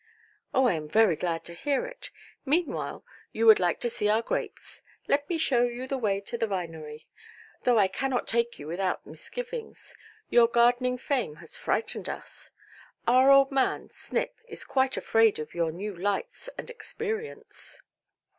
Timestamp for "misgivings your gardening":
9.05-10.97